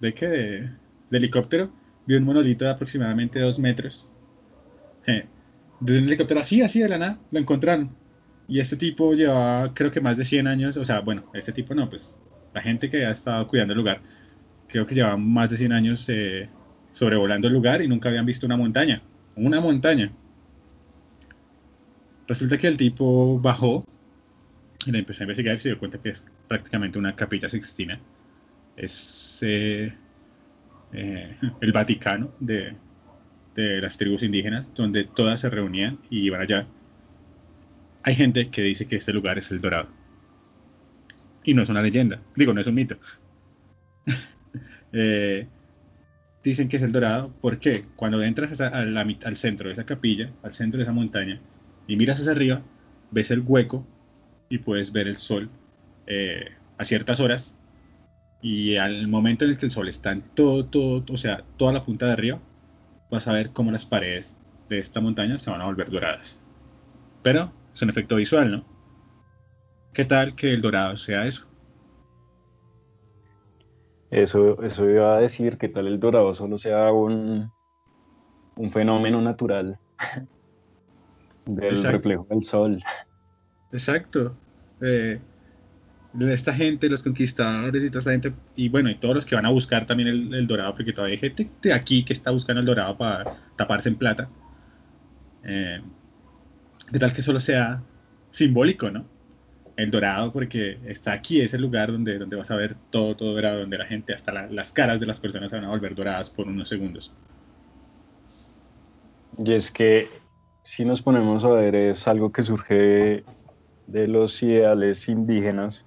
[0.00, 0.26] de, ¿qué?
[0.28, 0.70] de,
[1.10, 1.72] helicóptero
[2.06, 4.06] vio un monolito de aproximadamente dos metros.
[5.80, 7.96] desde un helicóptero así, así de la nada, lo encontraron.
[8.46, 11.74] Y este tipo llevaba, creo que más de 100 años, o sea, bueno, este tipo
[11.74, 12.16] no, pues
[12.54, 14.00] la gente que ha estado cuidando el lugar,
[14.68, 16.48] creo que llevaba más de 100 años eh,
[16.92, 19.02] sobrevolando el lugar y nunca habían visto una montaña.
[19.36, 20.12] Una montaña.
[22.28, 23.84] Resulta que el tipo bajó
[24.84, 27.98] y le empezó a investigar y se dio cuenta que es prácticamente una capilla sixtina.
[28.76, 29.90] Es eh,
[30.92, 32.76] eh, el Vaticano de,
[33.54, 36.66] de las tribus indígenas, donde todas se reunían y iban allá.
[38.02, 39.88] Hay gente que dice que este lugar es el Dorado.
[41.44, 42.98] Y no es una leyenda, digo, no es un mito.
[44.90, 45.46] Eh,
[46.42, 50.78] dicen que es el Dorado porque cuando entras al centro de esa capilla, al centro
[50.78, 51.38] de esa montaña,
[51.88, 52.60] y miras hacia arriba,
[53.10, 53.84] ves el hueco
[54.50, 55.50] y puedes ver el sol
[56.06, 57.56] eh, a ciertas horas.
[58.40, 61.72] Y al momento en el que el sol está en todo, todo, o sea, toda
[61.72, 62.40] la punta de arriba,
[63.10, 64.36] vas a ver cómo las paredes
[64.68, 66.38] de esta montaña se van a volver doradas.
[67.22, 68.64] Pero es un efecto visual, ¿no?
[69.94, 71.46] ¿Qué tal que el dorado sea eso?
[74.10, 77.50] Eso, eso iba a decir, ¿qué tal el dorado solo sea un,
[78.56, 79.80] un fenómeno natural?
[81.48, 82.82] del reflejo del sol.
[83.72, 84.36] Exacto.
[84.80, 85.18] Eh,
[86.20, 89.46] esta gente, los conquistadores y toda esta gente, y bueno, y todos los que van
[89.46, 92.66] a buscar también el, dorado, porque todavía hay gente de aquí que está buscando el
[92.66, 93.24] dorado para
[93.56, 94.28] taparse en plata.
[95.44, 95.80] Eh,
[96.90, 97.82] ¿Qué tal que solo sea
[98.30, 99.06] simbólico, ¿no?
[99.76, 103.34] El dorado, porque está aquí, es el lugar donde, donde vas a ver todo, todo
[103.34, 106.30] dorado, donde la gente, hasta las caras de las personas se van a volver doradas
[106.30, 107.12] por unos segundos.
[109.38, 110.08] Y es que
[110.68, 113.24] si nos ponemos a ver, es algo que surge
[113.86, 115.86] de los ideales indígenas,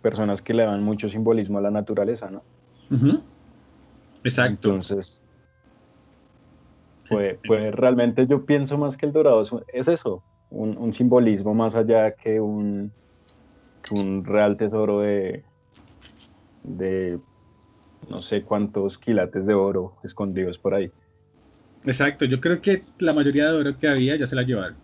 [0.00, 2.42] personas que le dan mucho simbolismo a la naturaleza, ¿no?
[4.24, 4.70] Exacto.
[4.70, 5.22] Entonces,
[7.10, 12.12] pues, pues, realmente yo pienso más que el dorado es, eso, un, simbolismo más allá
[12.12, 12.90] que un,
[13.90, 15.44] un real tesoro de,
[16.62, 17.20] de
[18.08, 20.90] no sé cuántos quilates de oro escondidos por ahí.
[21.84, 24.76] Exacto, yo creo que la mayoría de oro que había ya se la llevaron.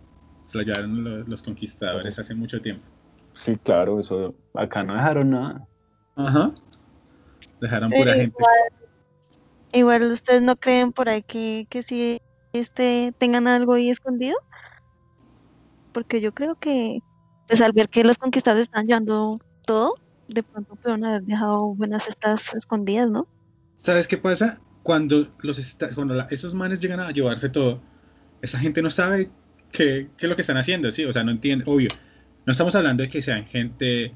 [0.46, 2.84] Se la llevaron los, conquistadores hace mucho tiempo.
[3.34, 5.68] Sí, claro, eso acá no dejaron nada.
[6.16, 6.52] Ajá.
[7.60, 8.36] Dejaron pura gente.
[9.72, 12.20] Igual, ustedes no creen por ahí que, que si
[12.52, 14.36] este tengan algo ahí escondido.
[15.92, 17.00] Porque yo creo que
[17.46, 19.94] pues al ver que los conquistadores están llevando todo,
[20.28, 23.26] de pronto pueden haber dejado buenas estas escondidas, ¿no?
[23.76, 24.60] ¿Sabes qué pasa?
[24.88, 27.82] Cuando, los esos manes llegan a llevarse todo,
[28.40, 29.28] esa gente no sabe
[29.70, 31.04] qué, qué, es lo que están haciendo, ¿sí?
[31.04, 31.90] O sea, no entiende, obvio.
[32.46, 34.14] No estamos hablando de que sean gente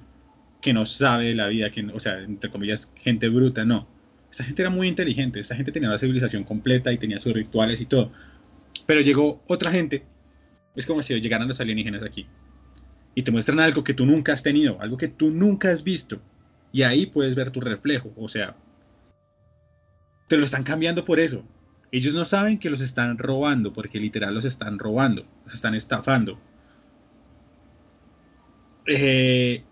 [0.63, 3.87] que no sabe la vida, que, o sea, entre comillas, gente bruta, no.
[4.31, 7.79] Esa gente era muy inteligente, esa gente tenía la civilización completa y tenía sus rituales
[7.83, 8.11] y todo.
[8.87, 10.07] Pero llegó otra gente,
[10.75, 12.27] es como si llegaran los alienígenas aquí,
[13.15, 16.23] y te muestran algo que tú nunca has tenido, algo que tú nunca has visto,
[16.73, 18.57] y ahí puedes ver tu reflejo, o sea,
[20.33, 21.45] te lo están cambiando por eso.
[21.91, 26.41] Ellos no saben que los están robando, porque literal los están robando, los están estafando.
[28.87, 29.63] Eh,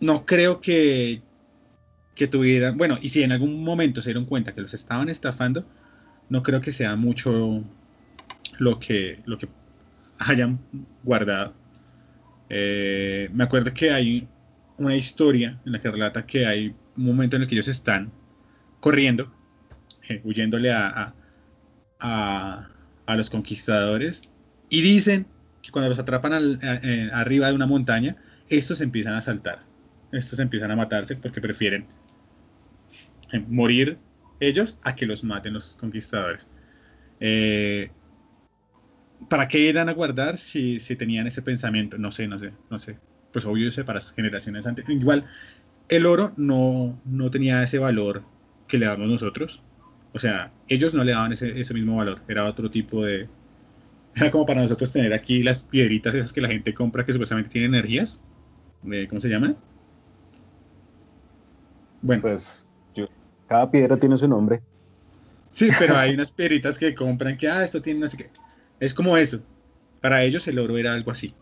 [0.00, 1.22] no creo que,
[2.16, 5.64] que tuvieran, bueno, y si en algún momento se dieron cuenta que los estaban estafando,
[6.28, 7.62] no creo que sea mucho
[8.58, 9.48] lo que, lo que
[10.18, 10.58] hayan
[11.04, 11.54] guardado.
[12.48, 14.26] Eh, me acuerdo que hay
[14.78, 18.10] una historia en la que relata que hay un momento en el que ellos están
[18.80, 19.37] corriendo
[20.24, 21.14] huyéndole a,
[22.00, 22.68] a,
[23.16, 24.22] los conquistadores,
[24.68, 25.26] y dicen
[25.62, 28.16] que cuando los atrapan eh, arriba de una montaña,
[28.48, 29.64] estos empiezan a saltar,
[30.12, 31.86] estos empiezan a matarse porque prefieren
[33.32, 33.98] eh, morir
[34.40, 36.48] ellos a que los maten los conquistadores.
[37.20, 37.90] Eh,
[39.28, 41.98] ¿Para qué eran a guardar si, si, tenían ese pensamiento?
[41.98, 42.98] No sé, no sé, no sé.
[43.32, 44.88] Pues obvio, sé para generaciones antes.
[44.88, 45.26] Igual,
[45.88, 48.22] el oro no, no tenía ese valor
[48.68, 49.62] que le damos nosotros.
[50.12, 53.28] O sea, ellos no le daban ese, ese mismo valor, era otro tipo de...
[54.14, 57.50] Era como para nosotros tener aquí las piedritas esas que la gente compra que supuestamente
[57.50, 58.20] tienen energías.
[59.08, 59.56] ¿Cómo se llaman?
[62.02, 62.22] Bueno.
[62.22, 62.66] Pues
[63.48, 64.60] cada piedra tiene su nombre.
[65.52, 68.30] Sí, pero hay unas piedritas que compran que, ah, esto tiene no sé qué.
[68.80, 69.40] Es como eso.
[70.00, 71.34] Para ellos el oro era algo así.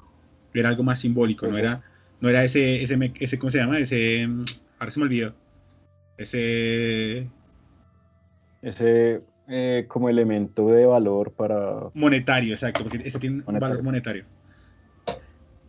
[0.55, 1.83] Era algo más simbólico, no pues era,
[2.21, 3.79] no era ese, ese, ese, ¿cómo se llama?
[3.79, 4.29] Ese,
[4.79, 5.35] ahora se me olvidó.
[6.17, 7.29] Ese
[8.63, 11.89] ese eh, como elemento de valor para...
[11.95, 14.25] Monetario, exacto, porque ese tiene un valor monetario.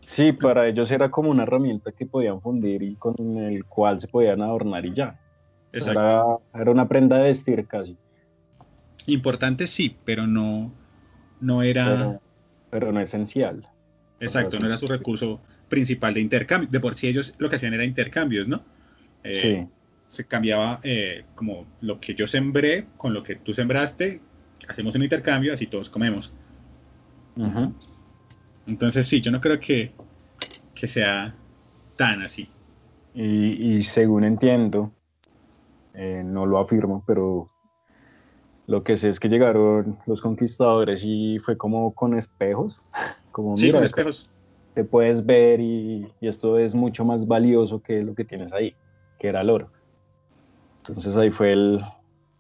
[0.06, 4.08] Sí, para ellos era como una herramienta que podían fundir y con el cual se
[4.08, 5.20] podían adornar y ya.
[5.74, 6.42] Exacto.
[6.54, 7.96] Era, una prenda de vestir casi.
[9.06, 10.72] Importante sí, pero no,
[11.40, 12.20] no era...
[12.72, 13.68] Pero, no esencial.
[14.20, 16.70] Exacto, no era su recurso principal de intercambio.
[16.70, 18.64] De por sí ellos lo que hacían era intercambios, ¿no?
[19.24, 19.77] Eh, sí
[20.08, 24.22] se cambiaba eh, como lo que yo sembré con lo que tú sembraste,
[24.68, 26.34] hacemos un intercambio, así todos comemos.
[28.66, 29.92] Entonces sí, yo no creo que,
[30.74, 31.36] que sea
[31.96, 32.50] tan así.
[33.14, 34.92] Y, según entiendo,
[35.96, 37.50] eh, no lo afirmo, pero
[38.68, 42.86] lo que sé es que llegaron los conquistadores y fue como con espejos.
[43.32, 44.32] Como, sí, con espejos.
[44.74, 48.74] Te puedes ver y, y, esto es mucho más valioso que lo que tienes ahí,
[49.20, 49.70] que era el oro.
[50.88, 51.82] Entonces ahí fue el,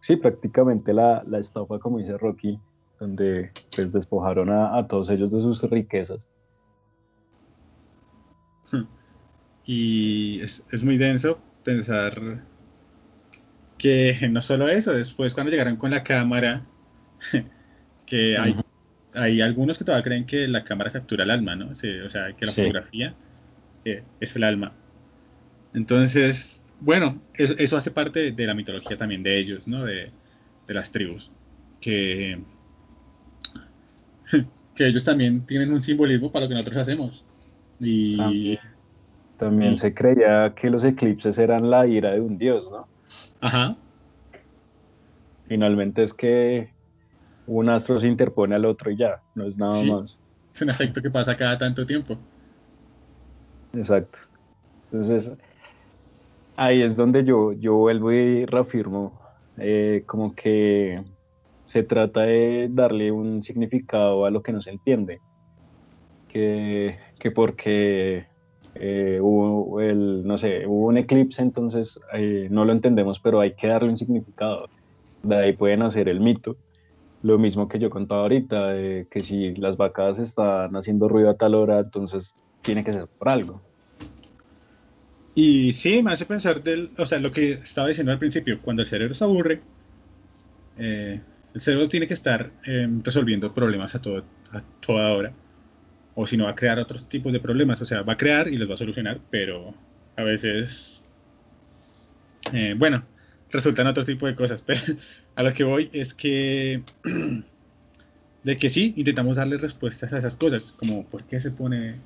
[0.01, 2.59] sí, prácticamente la, la estafa, como dice Rocky,
[2.99, 6.29] donde pues, despojaron a, todos ellos de sus riquezas.
[9.69, 12.41] Y es, es, muy denso pensar
[13.77, 16.65] que no solo eso, después cuando llegaron con la cámara,
[18.05, 18.55] que hay,
[19.13, 21.71] hay algunos que todavía creen que la cámara captura el alma, ¿no?
[21.71, 23.13] o sea, que la fotografía
[23.83, 24.71] eh, es el alma.
[25.73, 29.85] Entonces, bueno, eso, hace parte de la mitología también de ellos, ¿no?
[29.85, 30.11] De,
[30.67, 31.31] las tribus.
[31.79, 32.39] Que,
[34.75, 37.23] que ellos también tienen un simbolismo para lo que nosotros hacemos.
[37.79, 38.57] Y
[39.37, 42.87] también, se creía que los eclipses eran la ira de un dios, ¿no?
[43.39, 43.77] Ajá.
[45.47, 46.71] Finalmente es que
[47.45, 50.19] un astro se interpone al otro y ya, no es nada más.
[50.53, 52.17] Es un efecto que pasa cada tanto tiempo.
[53.73, 54.17] Exacto.
[54.91, 55.31] Entonces,
[56.57, 59.17] ahí es donde yo, yo vuelvo y reafirmo,
[59.57, 61.01] eh, como que
[61.65, 65.21] se trata de darle un significado a lo que no se entiende.
[66.27, 68.25] Que, que porque
[68.75, 73.53] eh, hubo el, no sé, hubo un eclipse, entonces eh, no lo entendemos, pero hay
[73.53, 74.67] que darle un significado.
[75.23, 76.57] De ahí pueden hacer el mito.
[77.23, 78.73] Lo mismo que yo contaba ahorita,
[79.09, 83.29] que si las vacas están haciendo ruido a tal hora, entonces tiene que ser por
[83.29, 83.61] algo.
[85.37, 88.81] Y sí, me hace pensar del, o sea, lo que estaba diciendo al principio, cuando
[88.81, 89.61] el cerebro se aburre,
[90.79, 91.21] eh,
[91.53, 95.31] el cerebro tiene que estar em, resolviendo problemas a, todo, a toda hora,
[96.15, 98.47] o si no va a crear otros tipos de problemas, o sea, va a crear
[98.47, 99.75] y los va a solucionar, pero
[100.15, 101.03] a veces,
[102.51, 103.03] eh, bueno,
[103.51, 104.81] resultan otro tipo de cosas, pero
[105.35, 106.81] a lo que voy es que,
[108.43, 111.97] de que sí, intentamos darle respuestas a esas cosas, como por qué se pone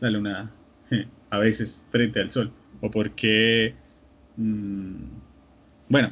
[0.00, 0.50] la luna
[1.30, 3.74] a veces frente al sol o por qué,
[4.36, 4.94] mm,
[5.88, 6.10] bueno,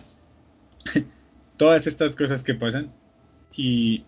[1.56, 2.92] todas estas cosas que pasan
[3.56, 4.04] y,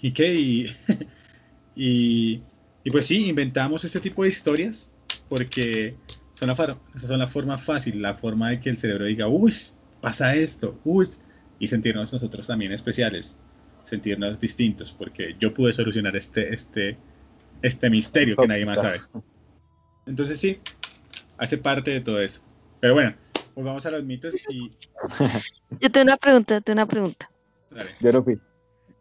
[0.00, 0.34] y qué,
[1.76, 2.42] y,
[2.84, 4.90] y, pues sí, inventamos este tipo de historias
[5.28, 5.96] porque
[6.32, 9.54] son la, son la forma fácil, la forma de que el cerebro diga, uy,
[10.00, 11.08] pasa esto, uy,
[11.58, 13.36] y sentirnos nosotros también especiales,
[13.84, 16.96] sentirnos distintos, porque yo pude solucionar este, este,
[17.62, 19.00] este misterio que nadie más sabe.
[20.06, 20.58] Entonces sí,
[21.40, 22.40] hace parte de todo eso.
[22.80, 23.14] Pero bueno,
[23.54, 24.70] pues vamos a los mitos y...
[25.80, 27.30] Yo tengo una pregunta, tengo una pregunta.
[27.70, 27.94] Dale.
[27.98, 28.38] Yo lo fui.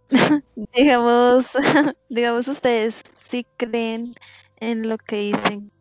[0.76, 1.52] digamos,
[2.10, 4.16] digamos ustedes si creen
[4.60, 5.72] en lo que dicen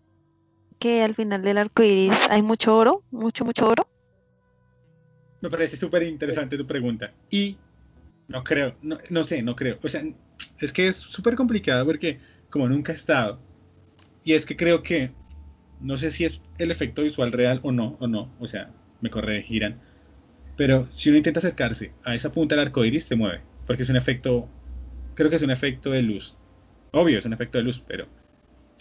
[0.78, 3.88] que al final del arco iris hay mucho oro, mucho, mucho oro.
[5.40, 7.12] Me parece súper interesante tu pregunta.
[7.30, 7.56] Y
[8.26, 9.78] no creo, no, no, sé, no creo.
[9.82, 10.02] O sea,
[10.58, 13.38] es que es súper complicado porque como nunca he estado,
[14.24, 15.12] y es que creo que
[15.80, 18.70] no sé si es el efecto visual real o no, o no, o sea,
[19.00, 19.80] me corregirán.
[20.56, 23.88] Pero si uno intenta acercarse a esa punta del arco iris, se mueve, porque es
[23.88, 24.48] un efecto,
[25.14, 26.36] creo que es un efecto de luz.
[26.92, 28.06] Obvio, es un efecto de luz, pero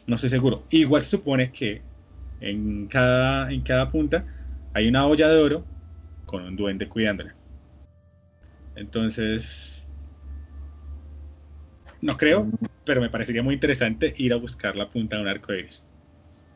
[0.07, 0.63] no estoy seguro.
[0.71, 1.81] Igual se supone que
[2.39, 4.25] en cada, en cada punta
[4.73, 5.65] hay una olla de oro
[6.25, 7.35] con un duende cuidándola.
[8.75, 9.89] Entonces,
[12.01, 12.51] no creo, mm.
[12.85, 15.86] pero me parecería muy interesante ir a buscar la punta de un arco iris.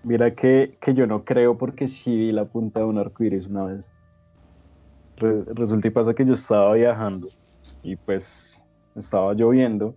[0.04, 3.66] Mira que, yo no creo porque sí vi la punta de un arco iris una
[3.66, 3.94] vez.
[5.18, 7.28] resulta y pasa que yo estaba viajando
[7.84, 8.62] y pues
[8.96, 9.96] estaba lloviendo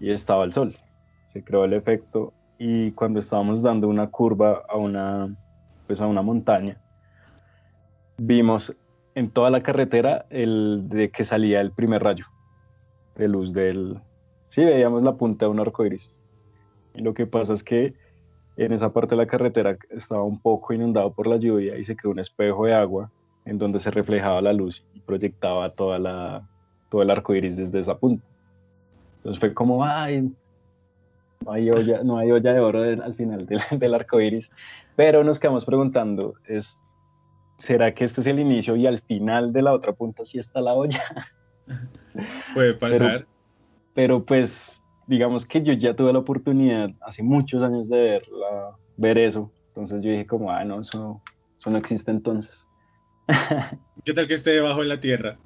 [0.00, 0.74] y estaba el sol.
[1.26, 5.34] Se creó el efecto y cuando estábamos dando una curva a una,
[5.86, 6.80] pues a una montaña,
[8.16, 8.74] vimos
[9.14, 12.24] en toda la carretera el de que salía el primer rayo
[13.16, 14.00] de luz del...
[14.48, 16.22] Sí, veíamos la punta de un arco iris.
[16.94, 17.94] Y lo que pasa es que
[18.56, 21.96] en esa parte de la carretera estaba un poco inundado por la lluvia y se
[21.96, 23.10] creó un espejo de agua
[23.44, 26.48] en donde se reflejaba la luz y proyectaba toda la,
[26.90, 28.26] todo el arco iris desde esa punta.
[29.16, 30.30] Entonces fue como, ay,
[31.44, 34.50] no hay olla, no hay olla de oro al final del, del arco iris.
[34.96, 36.78] Pero nos quedamos preguntando, es,
[37.58, 40.60] ¿será que este es el inicio y al final de la otra punta sí está
[40.60, 41.02] la olla?
[42.54, 43.26] Puede pasar.
[43.94, 49.18] pero pues digamos que yo ya tuve la oportunidad hace muchos años de verla, ver
[49.18, 49.50] eso.
[49.68, 51.20] Entonces yo dije como, ah, no, eso,
[51.58, 52.66] eso no existe entonces.
[54.04, 55.36] ¿Qué tal que esté debajo de la tierra?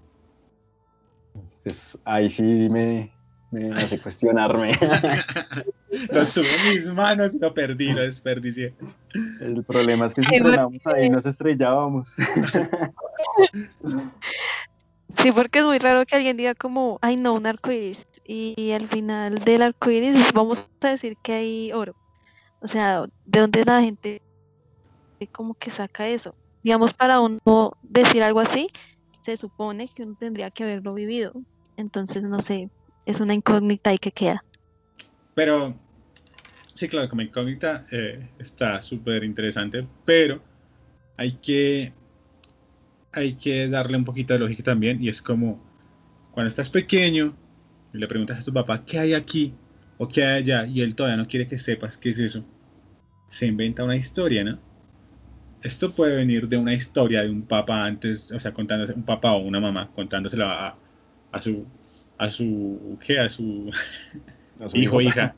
[1.63, 3.11] Pues ahí sí me,
[3.51, 4.73] me hace cuestionarme.
[6.13, 8.75] lo tuve en mis manos y lo perdí, lo desperdicié.
[9.41, 12.15] El problema es que si entrenamos ahí nos estrellábamos.
[15.23, 18.07] Sí, porque es muy raro que alguien diga como, ay no, un arco iris.
[18.31, 21.95] Y al final del arco iris vamos a decir que hay oro.
[22.61, 24.21] O sea, ¿de dónde la gente
[25.33, 26.35] como que saca eso?
[26.63, 27.41] Digamos, para uno
[27.81, 28.69] decir algo así,
[29.23, 31.33] se supone que uno tendría que haberlo vivido.
[31.79, 32.69] Entonces, no sé,
[33.07, 34.45] es una incógnita y que queda.
[35.35, 35.75] Pero,
[36.75, 40.43] sí, claro, como incógnita eh, está súper interesante, pero
[41.17, 41.95] hay que
[43.11, 45.59] hay que darle un poquito de lógica también y es como
[46.31, 47.35] cuando estás pequeño
[47.93, 49.55] y le preguntas a tu papá qué hay aquí
[49.99, 52.45] o qué hay allá y él todavía no quiere que sepas qué es eso,
[53.29, 54.59] se inventa una historia, ¿no?
[55.63, 59.33] Esto puede venir de una historia de un papá antes, o sea, contándose un papá
[59.33, 60.77] o una mamá contándosela a,
[61.33, 61.67] a su
[62.17, 63.19] a su ¿qué?
[63.19, 63.71] a su,
[64.61, 65.35] a su hijo hija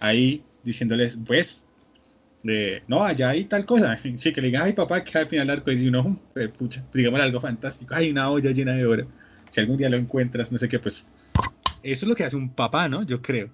[0.00, 1.64] ahí diciéndoles, pues
[2.88, 3.98] no, allá hay tal cosa.
[4.18, 6.18] Sí, que le digan, ay papá, que al final arco y uno,
[6.58, 9.06] pucha, digamos algo fantástico, hay una olla llena de oro.
[9.50, 11.08] Si algún día lo encuentras, no sé qué, pues
[11.82, 13.02] eso es lo que hace un papá, ¿no?
[13.02, 13.48] Yo creo.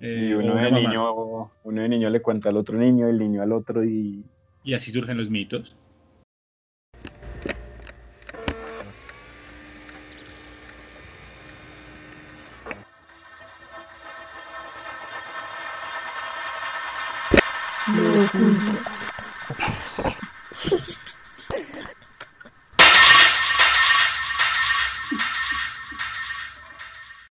[0.00, 3.18] eh, y o uno de, niño, uno de niño le cuenta al otro niño, el
[3.18, 4.24] niño al otro y
[4.64, 5.76] Y así surgen los mitos.